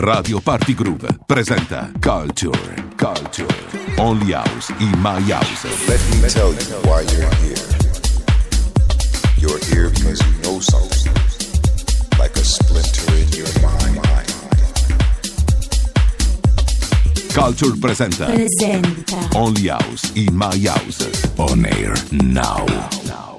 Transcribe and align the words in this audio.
Radio 0.00 0.40
Party 0.40 0.74
Groove 0.74 1.06
presenta 1.26 1.90
Culture, 2.00 2.50
Culture, 2.96 3.46
Only 3.98 4.32
House 4.32 4.72
in 4.80 4.98
My 5.00 5.20
House. 5.30 5.64
Let 5.86 6.00
me 6.08 6.28
tell 6.30 6.50
you 6.50 6.88
why 6.88 7.02
you're 7.02 7.28
here. 7.44 7.68
You're 9.36 9.58
here 9.66 9.90
because 9.90 10.18
you 10.22 10.32
know 10.42 10.60
something, 10.60 11.12
like 12.18 12.34
a 12.36 12.42
splinter 12.42 13.12
in 13.16 13.28
your 13.36 13.52
mind. 13.60 14.00
Culture 17.34 17.76
presenta 17.78 18.24
presenta 18.24 19.28
Only 19.34 19.68
House 19.68 20.10
in 20.14 20.34
My 20.34 20.56
House. 20.66 21.06
On 21.36 21.66
air 21.66 21.92
now. 22.10 23.31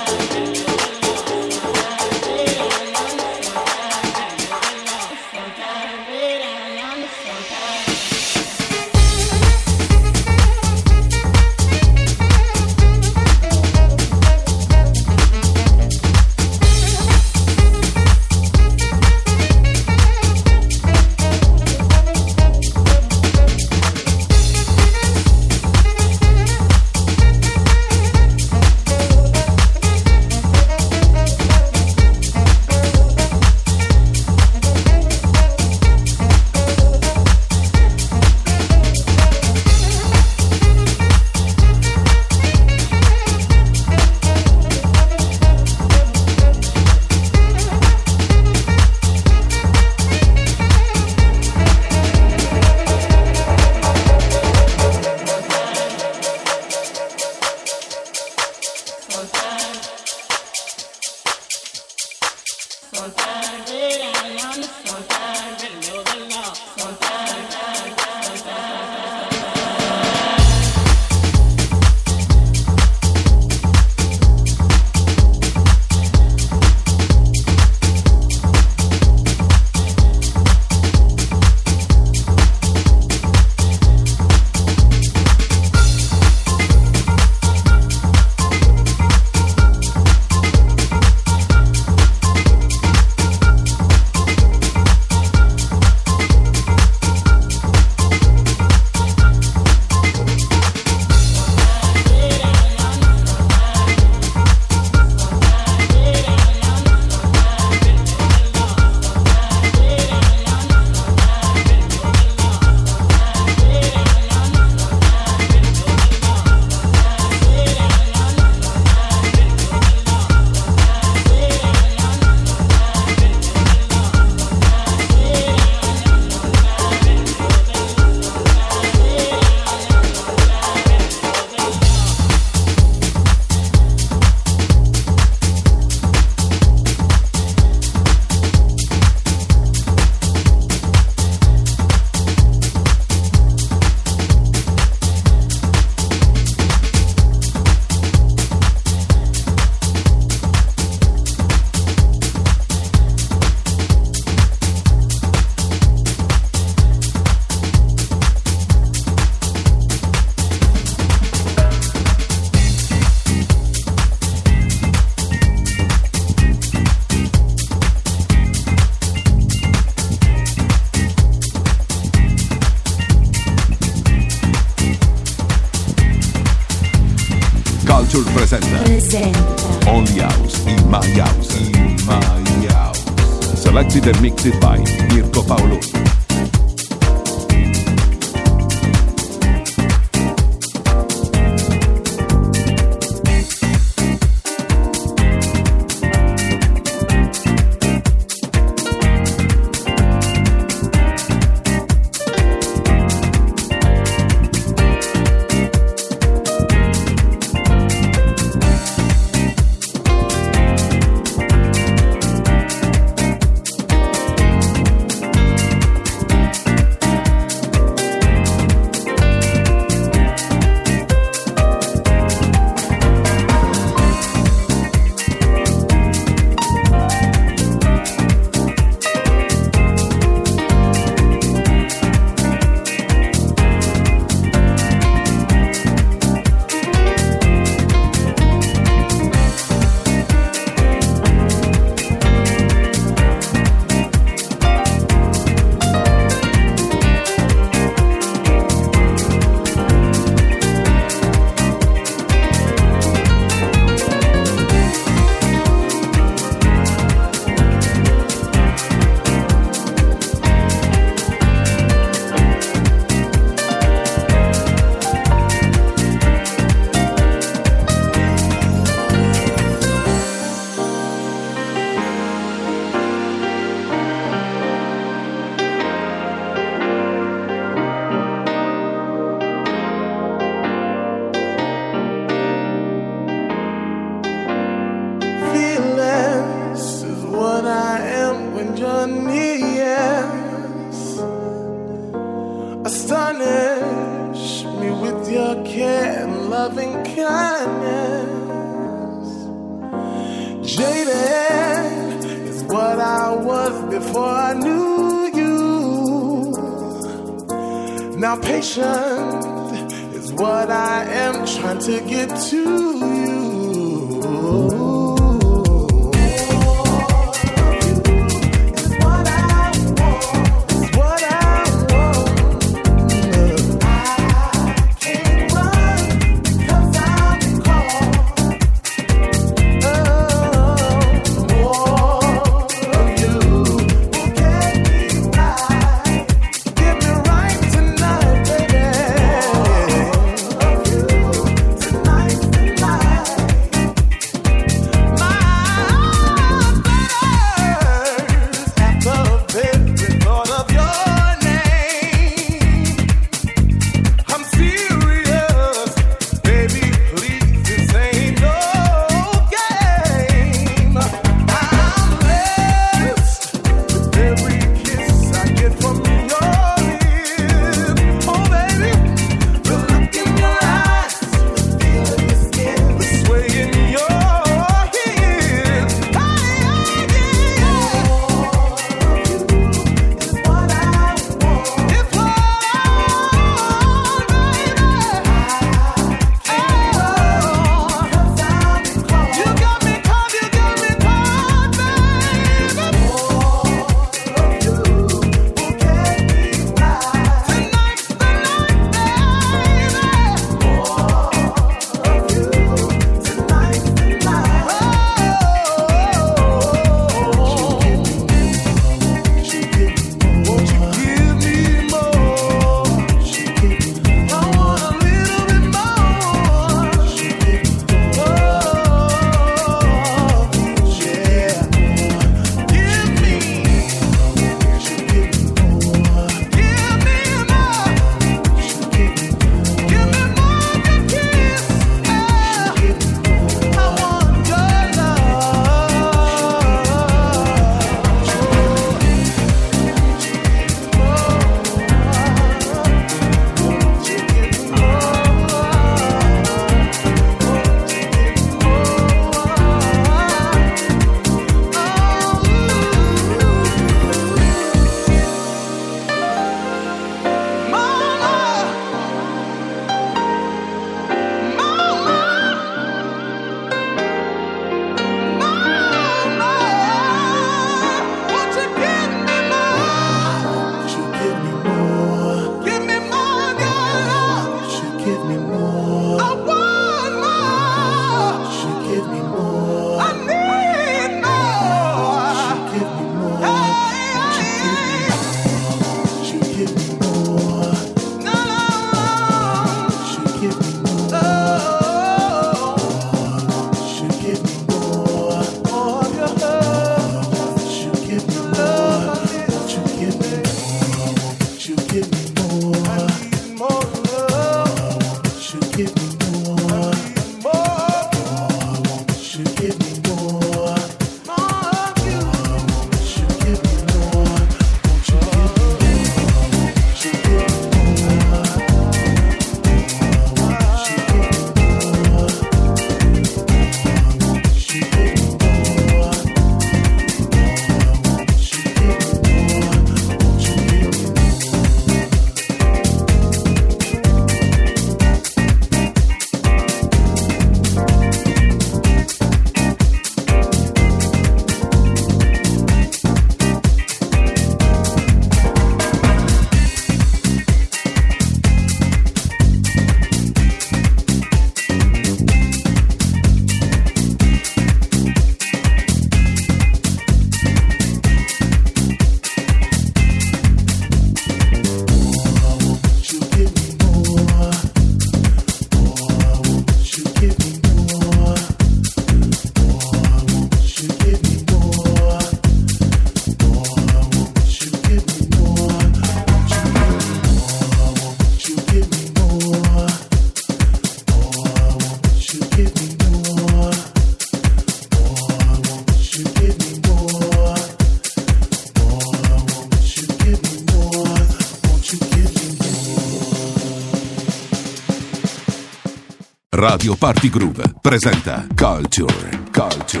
Radio 596.66 596.94
Party 596.94 597.28
Groove 597.28 597.62
presenta 597.82 598.46
Culture, 598.54 599.28
Culture, 599.50 600.00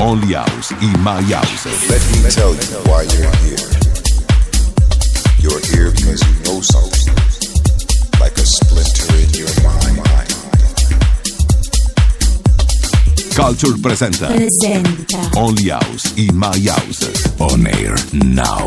Only 0.00 0.34
House 0.34 0.74
in 0.80 0.90
My 1.02 1.22
House. 1.32 1.66
Let 1.88 2.02
me 2.10 2.28
tell 2.28 2.52
you 2.52 2.82
why 2.90 3.04
you're 3.04 3.30
here. 3.46 3.68
You're 5.38 5.60
here 5.70 5.92
because 5.92 6.20
you 6.26 6.34
know 6.42 6.60
something, 6.62 7.14
like 8.18 8.36
a 8.36 8.44
splinter 8.44 9.14
in 9.22 9.30
your 9.38 9.54
mind. 9.62 10.02
Culture 13.32 13.78
presenta 13.80 14.26
presenta 14.26 15.30
Only 15.36 15.70
House 15.70 16.12
in 16.16 16.34
My 16.34 16.58
House. 16.68 17.06
On 17.38 17.64
air 17.68 17.94
now. 18.12 18.66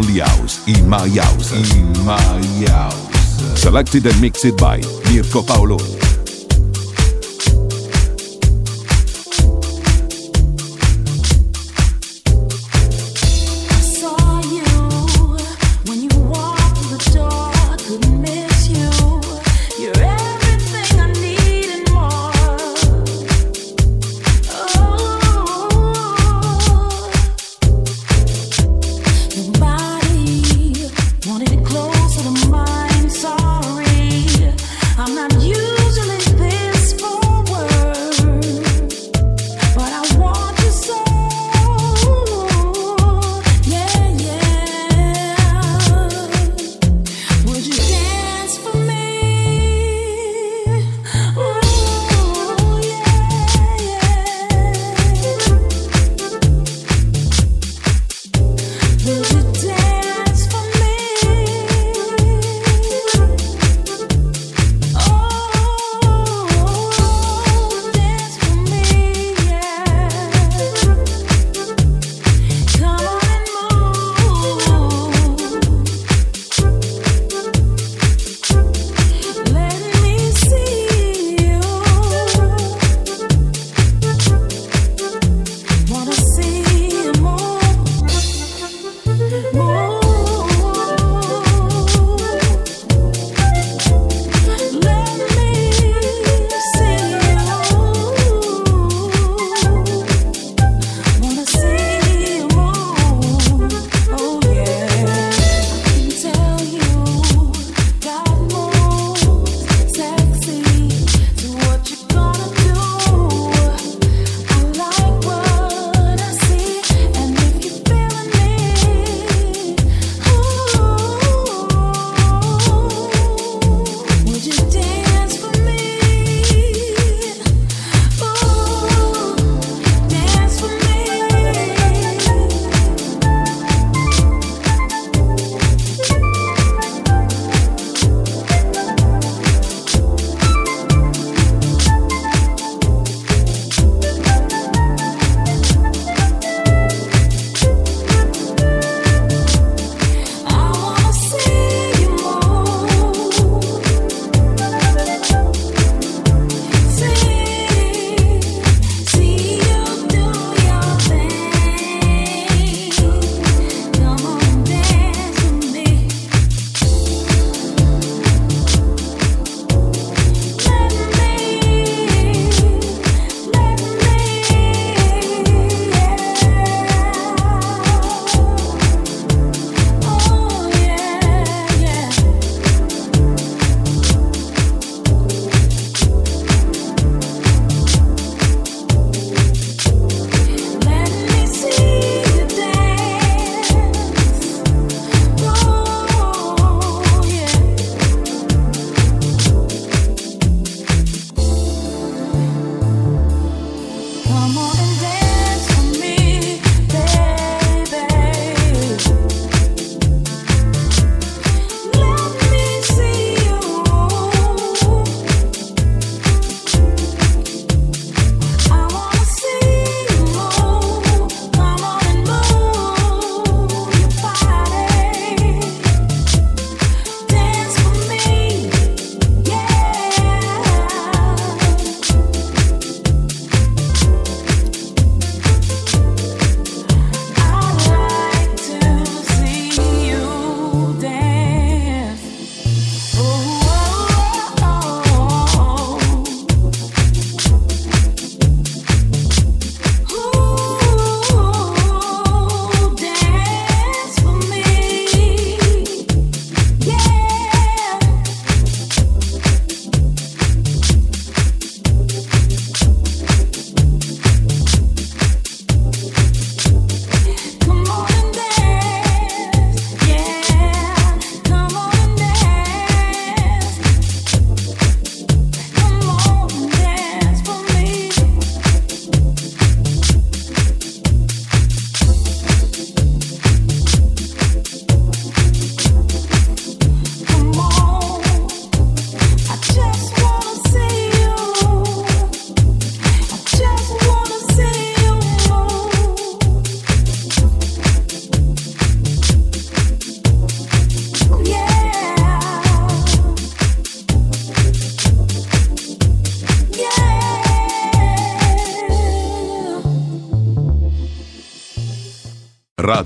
Only 0.00 0.20
House 0.20 0.66
in 0.66 0.88
my 0.88 1.06
house. 1.10 1.52
In 1.76 1.92
my 2.06 2.16
house. 2.70 3.60
Selected 3.60 4.06
and 4.06 4.18
mixed 4.18 4.56
by 4.56 4.80
Mirko 5.12 5.42
Paolo. 5.42 5.99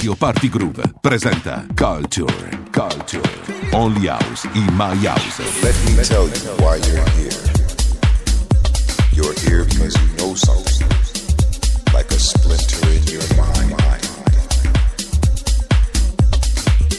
Radio 0.05 0.19
Party 0.19 0.51
Groove 0.51 0.83
presenta 1.01 1.65
Culture, 1.75 2.27
Culture, 2.71 3.23
Only 3.73 4.07
House 4.07 4.45
in 4.53 4.67
My 4.75 4.95
House. 4.97 5.39
Let 5.63 5.75
me 5.87 6.05
tell 6.05 6.29
you 6.29 6.63
why 6.63 6.77
you're 6.77 7.09
here. 7.17 7.33
You're 9.15 9.33
here 9.49 9.65
because 9.65 9.97
you 9.97 10.09
know 10.19 10.35
something, 10.35 10.87
like 11.95 12.11
a 12.11 12.19
splinter 12.19 12.87
in 12.91 13.03
your 13.05 13.25
mind. 13.35 13.73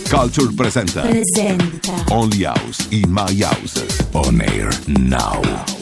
Culture 0.10 0.52
presenta 0.56 1.02
Presenta. 1.02 2.06
Only 2.10 2.46
House 2.46 2.88
in 2.90 3.08
My 3.12 3.32
House. 3.36 3.78
On 4.16 4.42
air 4.42 4.72
now. 4.88 5.75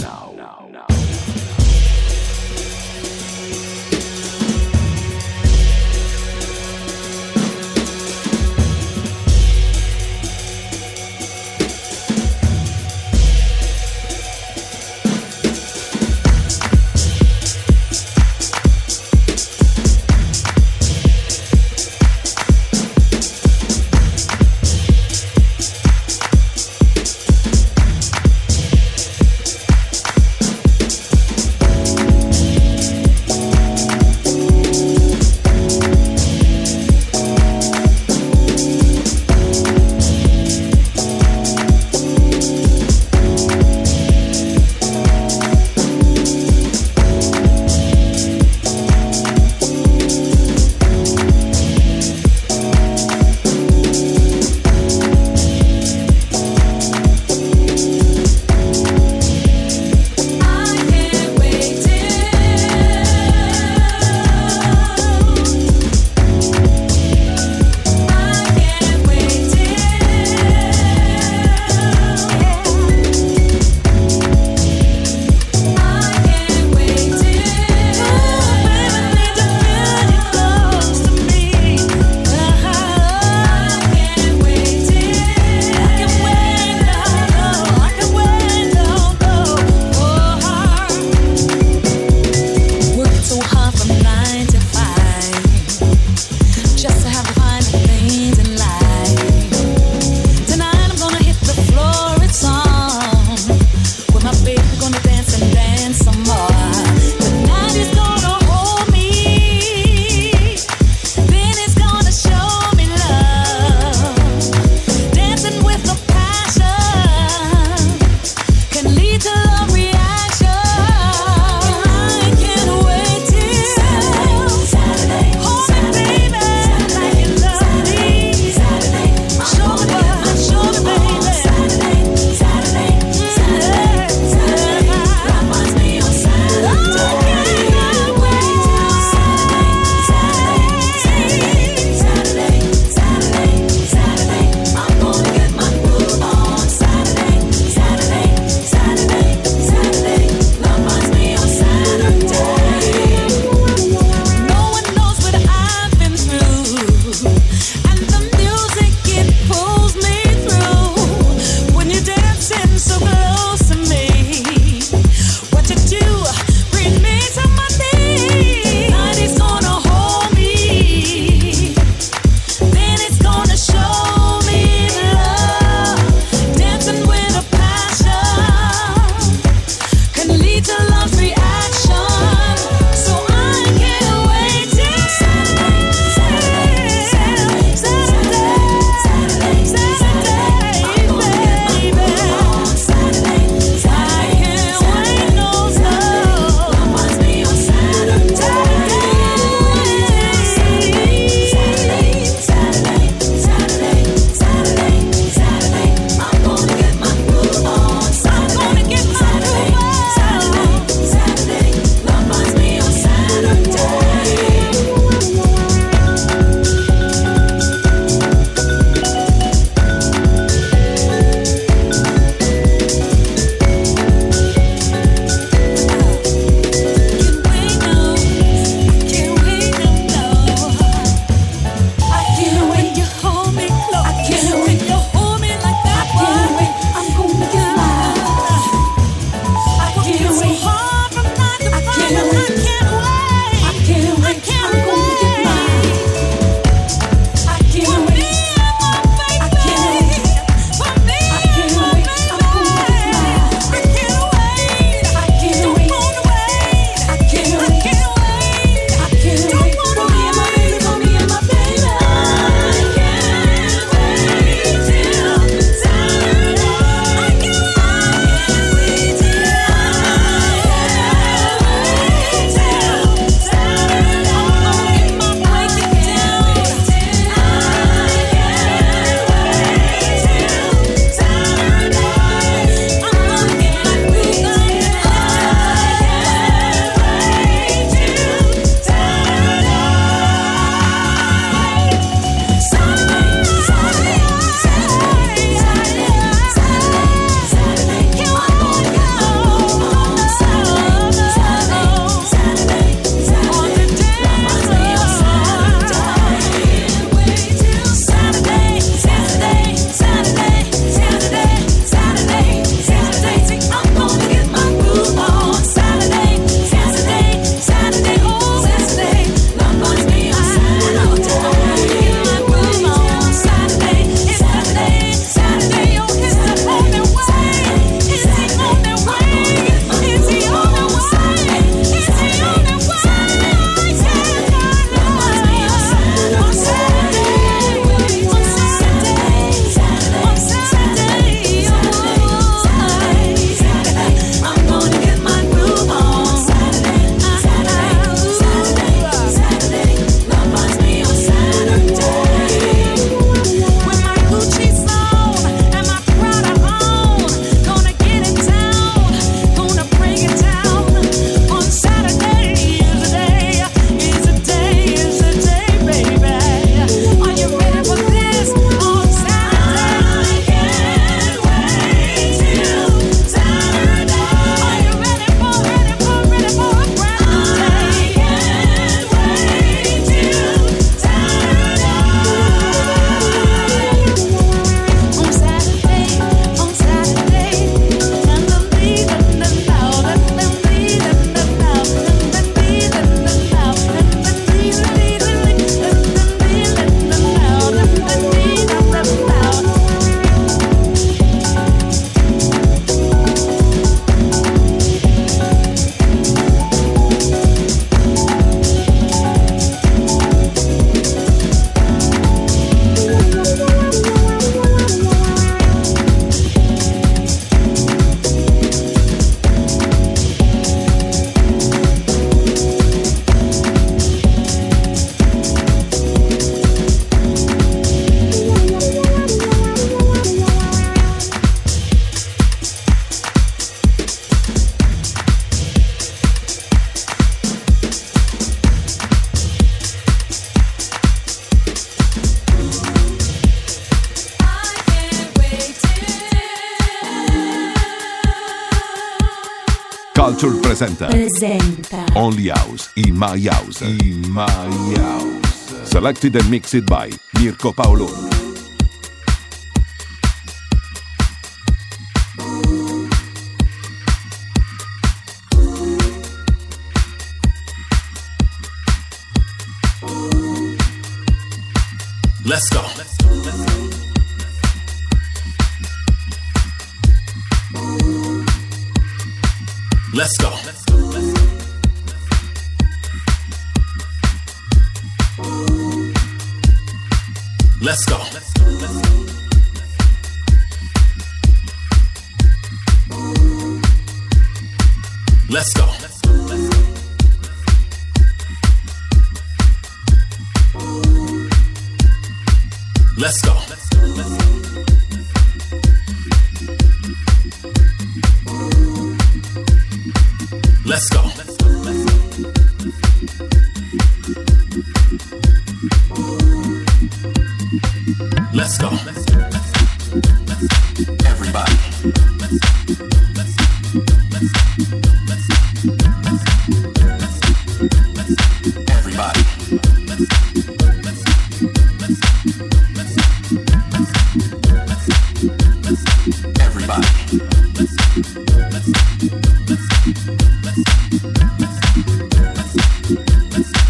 selected 456.04 456.36
and 456.36 456.52
mixed 456.52 456.86
by 456.86 457.10
Mirko 457.40 457.72
Paoloni. 457.72 458.33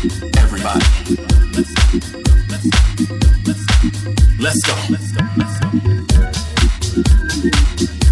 Everybody, 0.04 0.84
let's, 1.54 1.74
let's 4.36 4.62
go. 4.62 4.74
Let's 4.90 5.12
go. 5.14 5.24
Let's 5.38 5.60
go. 7.88 8.03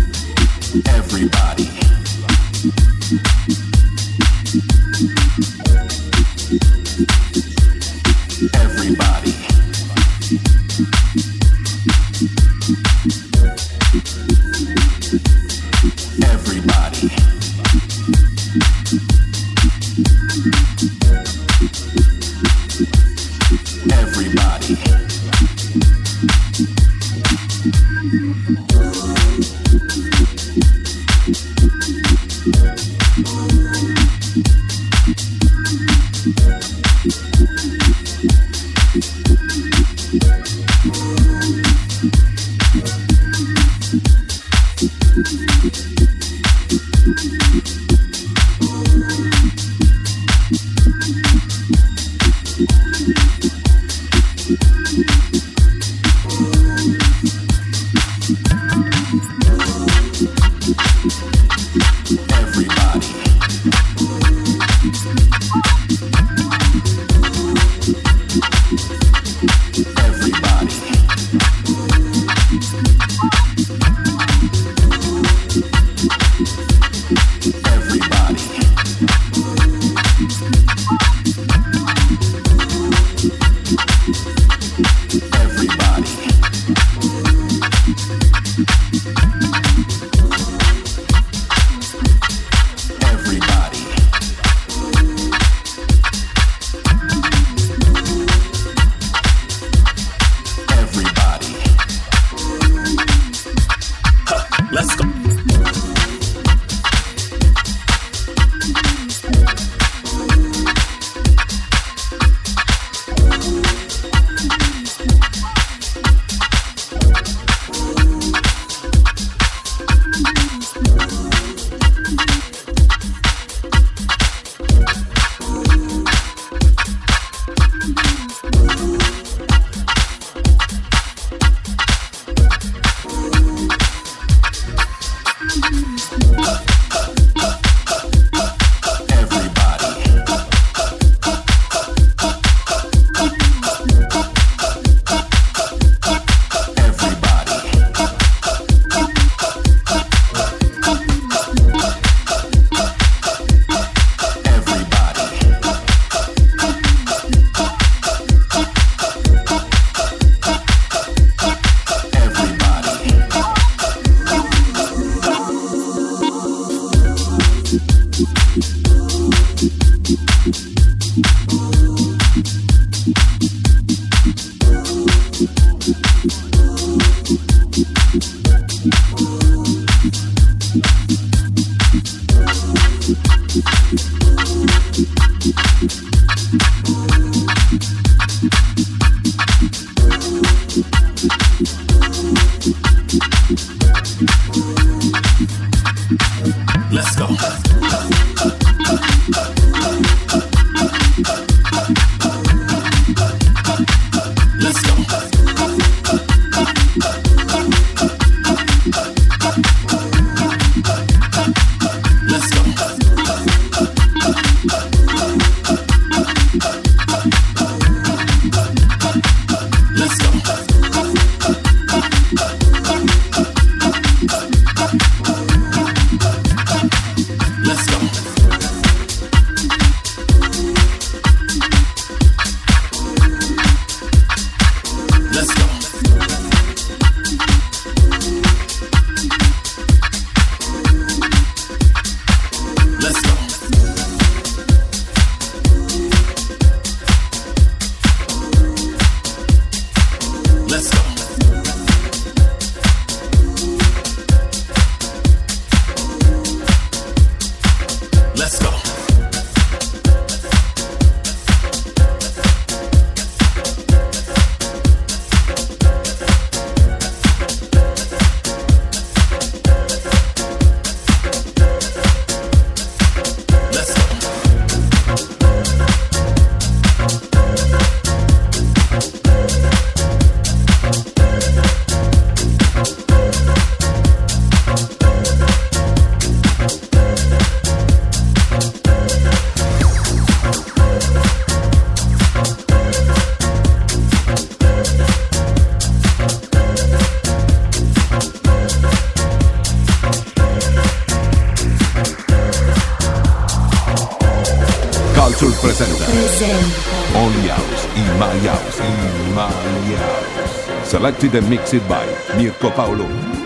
Selected 311.21 311.43
and 311.43 311.49
mixed 311.51 311.87
by 311.87 312.03
Mirko 312.35 312.71
Paoloni. 312.71 313.40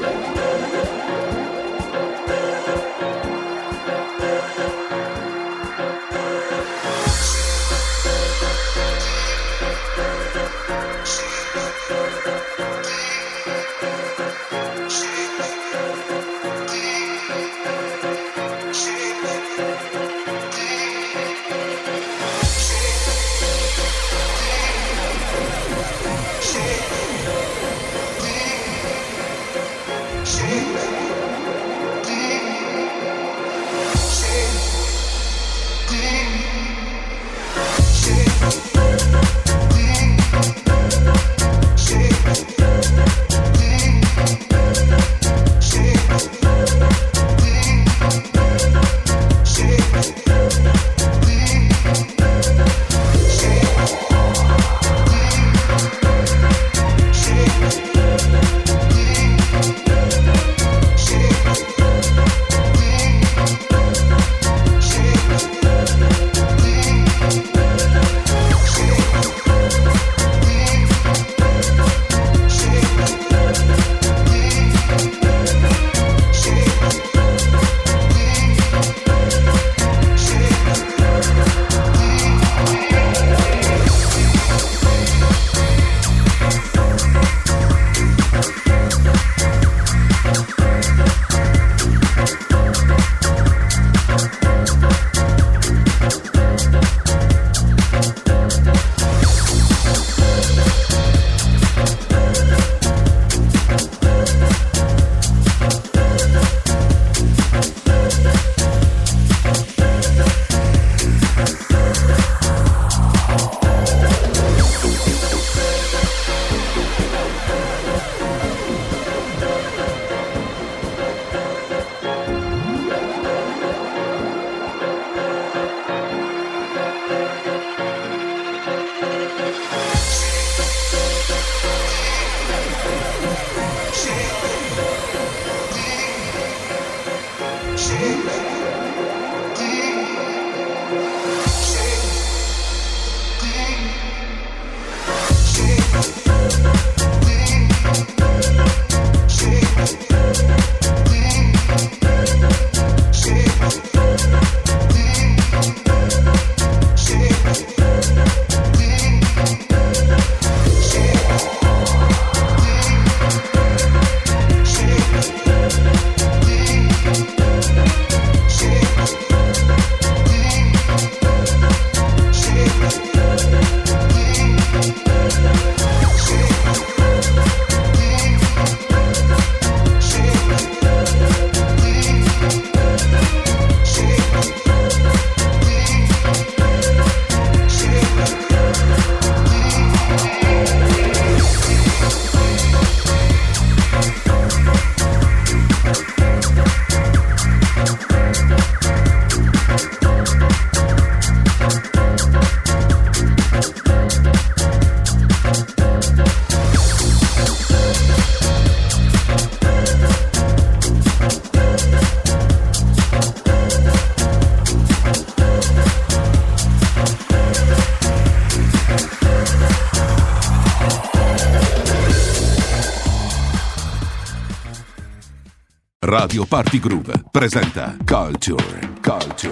Radio 226.18 226.46
Party 226.46 226.80
Groove 226.80 227.12
presenta 227.30 227.98
Culture, 228.06 228.80
Culture, 229.02 229.52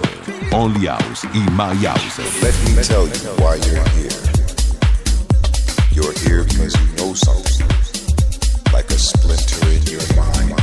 Only 0.50 0.86
House 0.86 1.24
in 1.34 1.44
My 1.52 1.74
House. 1.86 2.16
Let 2.40 2.54
me 2.64 2.82
tell 2.82 3.06
you 3.06 3.28
why 3.36 3.56
you're 3.56 3.86
here. 3.90 4.08
You're 5.92 6.14
here 6.24 6.42
because 6.44 6.74
you 6.74 6.86
know 6.96 7.12
something, 7.12 7.66
like 8.72 8.90
a 8.90 8.98
splinter 8.98 9.68
in 9.68 9.82
your 9.92 10.06
mind. 10.16 10.54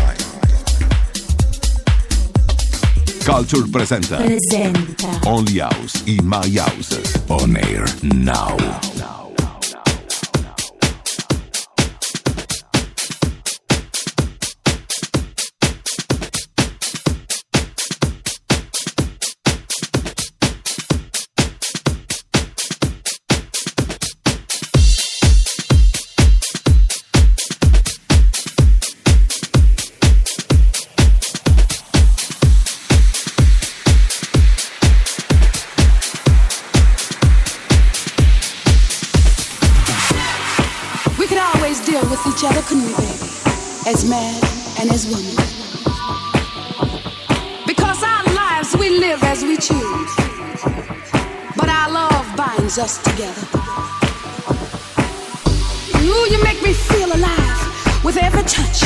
Culture 3.23 3.67
presenta, 3.69 4.17
presenta. 4.17 5.19
Only 5.27 5.59
House 5.59 6.01
in 6.07 6.25
My 6.25 6.49
House. 6.57 6.97
On 7.29 7.55
air 7.55 7.85
now. 8.01 8.57
now. 8.97 9.20
as 43.93 44.09
man 44.09 44.41
and 44.79 44.89
as 44.89 45.05
woman. 45.07 45.35
Because 47.67 48.01
our 48.01 48.23
lives 48.33 48.73
we 48.77 48.89
live 48.89 49.21
as 49.23 49.43
we 49.43 49.57
choose, 49.57 50.15
but 51.57 51.67
our 51.67 51.91
love 51.91 52.25
binds 52.37 52.77
us 52.77 53.03
together. 53.03 53.45
Ooh, 56.03 56.25
you 56.31 56.41
make 56.41 56.61
me 56.63 56.71
feel 56.73 57.11
alive 57.13 58.03
with 58.05 58.15
every 58.15 58.43
touch, 58.43 58.79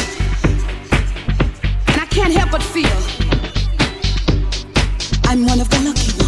and 1.89 2.01
I 2.01 2.07
can't 2.09 2.33
help 2.33 2.49
but 2.49 2.63
feel 2.63 2.99
I'm 5.29 5.45
one 5.45 5.59
of 5.61 5.69
the 5.69 5.79
lucky 5.85 6.17
ones. 6.17 6.24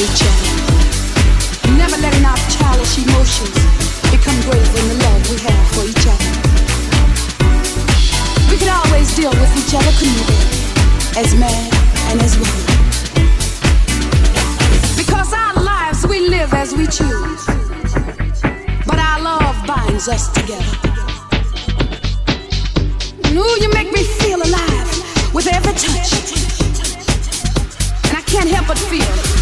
each 0.00 0.22
other. 0.24 1.76
Never 1.76 1.96
letting 2.00 2.24
our 2.24 2.40
childish 2.48 2.96
emotions 3.04 3.52
become 4.08 4.38
greater 4.48 4.72
than 4.72 4.86
the 4.88 4.98
love 5.04 5.20
we 5.28 5.36
have 5.44 5.66
for 5.76 5.84
each 5.84 6.06
other. 6.08 6.30
We 8.50 8.56
could 8.56 8.72
always 8.72 9.14
deal 9.14 9.30
with 9.30 9.52
each 9.60 9.74
other, 9.76 9.92
couldn't 10.00 10.24
we? 10.24 10.36
As 11.20 11.34
men 11.36 11.60
and 12.08 12.20
as 12.22 12.32
women. 12.40 12.64
Because 14.96 15.32
our 15.34 15.54
lives 15.62 16.06
we 16.06 16.28
live 16.28 16.54
as 16.54 16.72
we 16.74 16.86
choose. 16.86 17.44
But 18.86 18.98
our 18.98 19.20
love 19.20 19.56
binds 19.66 20.08
us 20.08 20.32
together. 20.32 20.76
Ooh, 23.36 23.56
you 23.60 23.68
make 23.74 23.92
me 23.92 24.02
feel 24.20 24.40
alive 24.40 25.34
with 25.34 25.46
every 25.46 25.74
touch. 25.74 26.12
And 28.08 28.16
I 28.16 28.22
can't 28.22 28.48
help 28.48 28.66
but 28.66 28.78
feel 28.78 29.39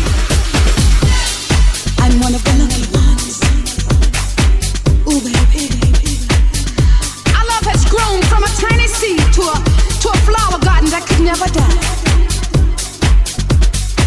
never 11.28 11.52
die. 11.52 11.78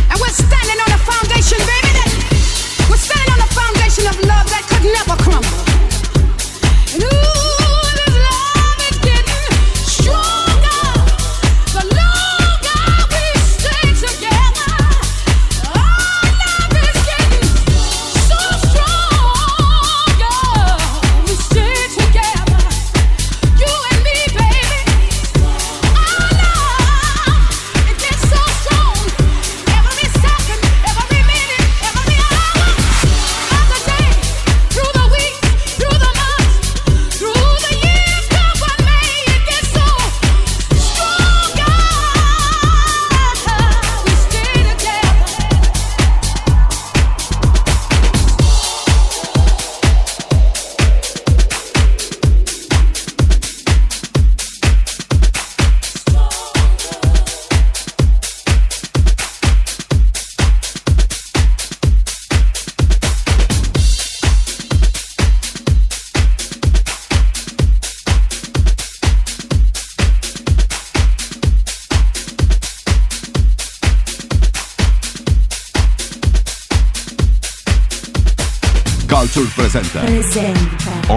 And 0.10 0.20
we're 0.20 0.30
standing 0.30 0.80
on 0.82 0.92
a 0.92 0.98
foundation, 0.98 1.60
baby. 1.60 1.81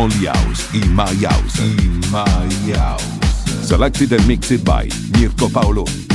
Only 0.05 0.27
House 0.27 0.75
in 0.75 0.93
My 0.93 1.15
House. 1.15 1.59
In 1.61 2.01
My 2.13 2.77
House. 2.77 3.67
Selected 3.67 4.13
and 4.13 4.29
mixed 4.29 4.63
by 4.63 4.87
Mirko 5.19 5.49
Paoloni. 5.49 6.14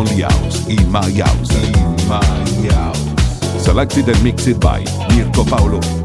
Only 0.00 0.22
House 0.22 0.66
in 0.66 0.90
My 0.90 1.10
House. 1.12 1.50
In 1.62 2.08
My 2.08 2.24
House. 2.72 3.62
Selected 3.62 4.08
and 4.08 4.24
mixed 4.24 4.58
by 4.58 4.82
Mirko 5.14 5.44
Paolo. 5.44 5.99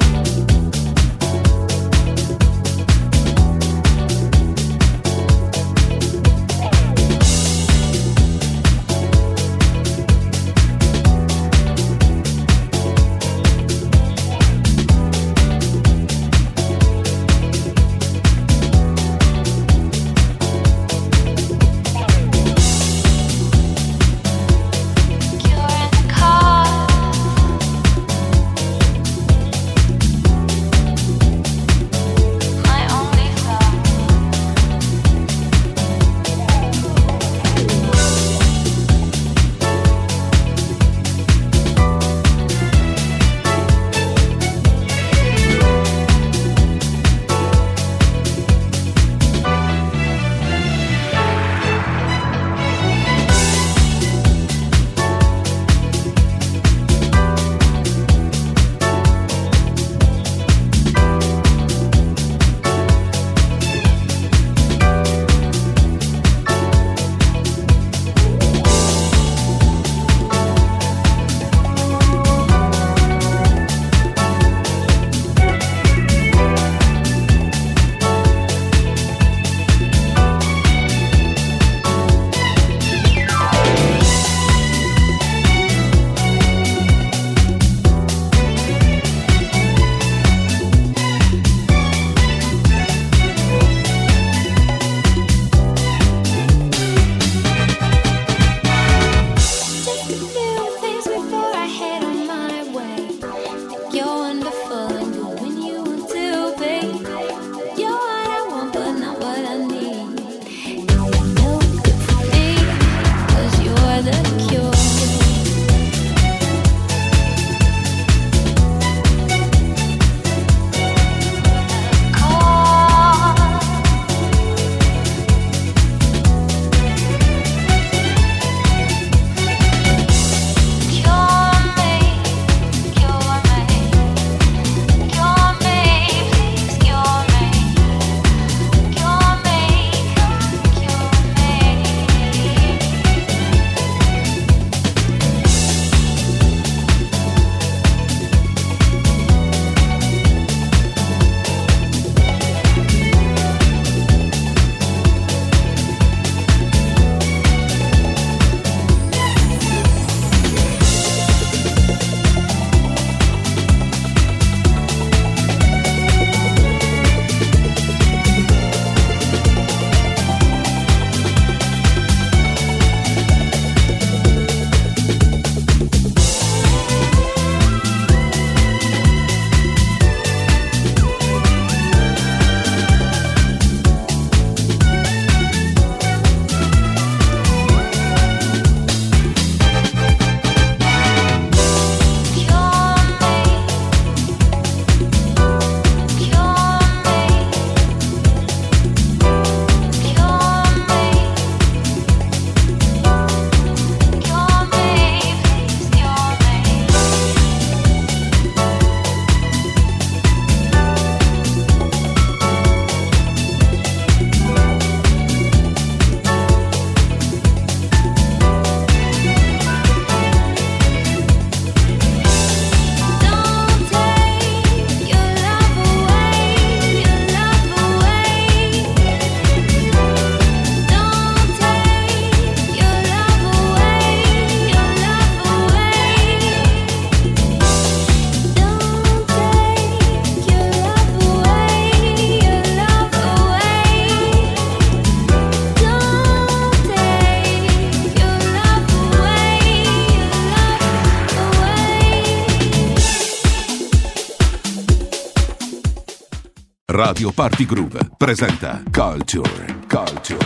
Radio 257.07 257.29
Party 257.31 257.65
Groove 257.67 257.99
presenta 258.17 258.81
Culture. 258.89 259.77
Culture. 259.87 260.39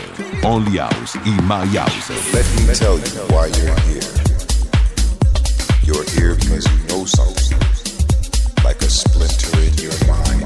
Only 0.44 0.78
House 0.78 1.18
in 1.24 1.42
My 1.46 1.66
House. 1.68 2.10
Let 2.34 2.46
me 2.68 2.76
tell 2.76 2.98
you 3.00 3.22
why 3.30 3.48
you're 3.48 3.80
here. 3.88 4.04
You're 5.84 6.04
here 6.04 6.36
because 6.36 6.68
you 6.68 6.80
know 6.90 7.06
something, 7.06 7.58
like 8.66 8.82
a 8.82 8.90
splinter 8.90 9.58
in 9.62 9.74
your 9.78 9.96
mind. 10.06 10.46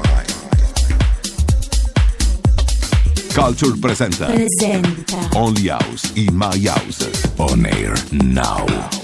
Culture 3.34 3.76
presenta 3.80 4.26
presenta 4.26 5.28
Only 5.34 5.68
House 5.68 6.12
in 6.14 6.32
My 6.36 6.56
House. 6.68 7.10
On 7.38 7.66
air 7.66 7.92
now. 8.12 9.03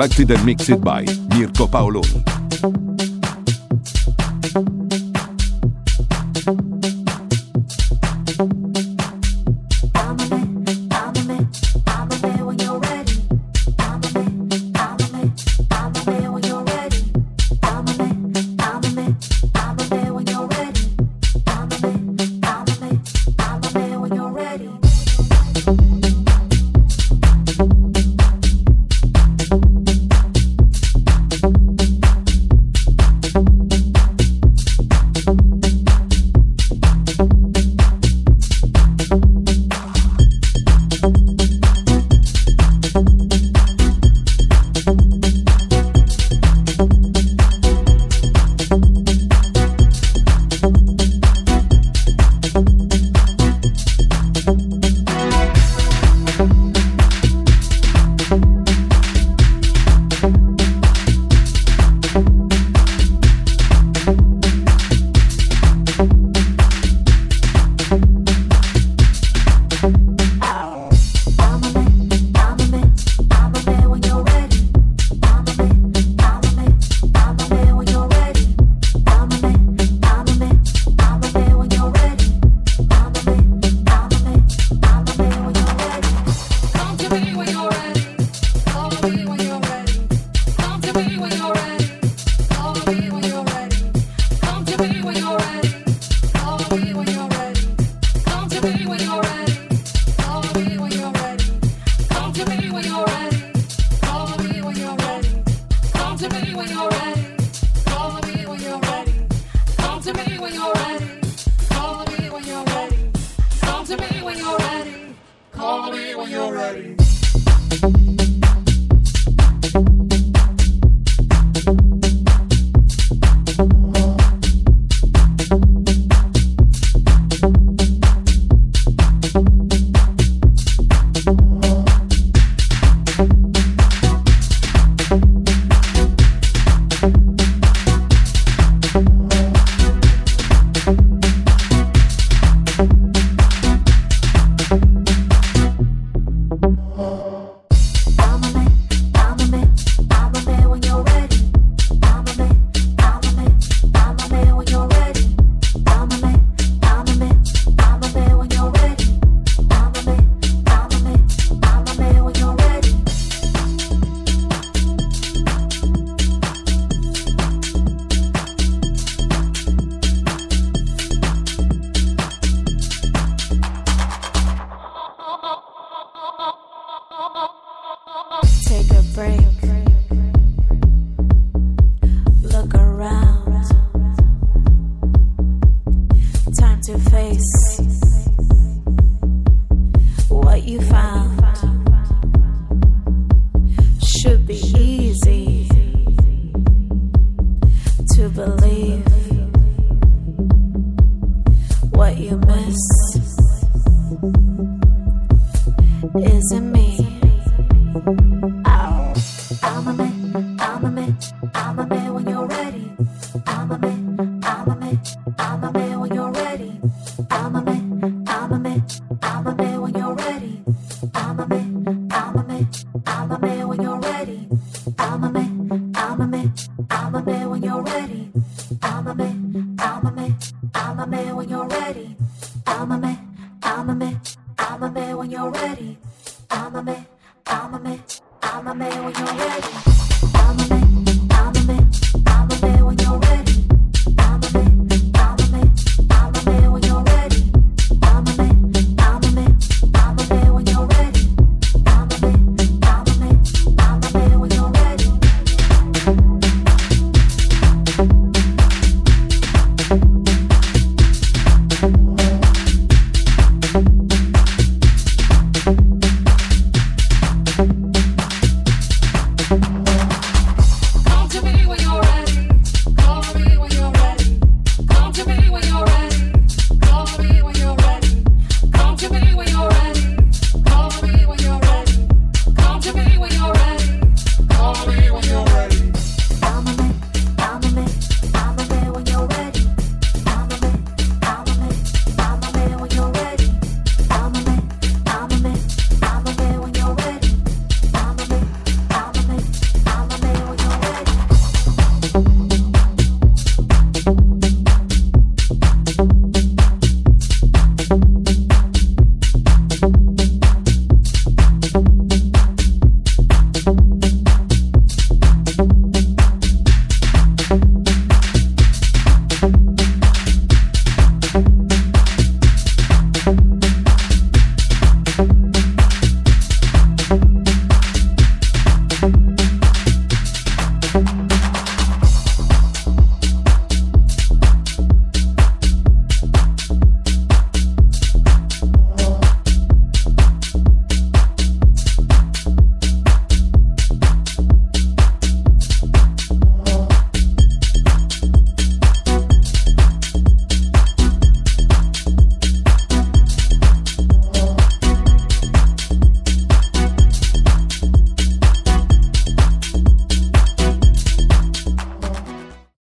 Galaxy 0.00 0.24
Mixed 0.46 0.80
by 0.82 1.04
Mirko 1.36 1.66
Paoloni. 1.66 2.19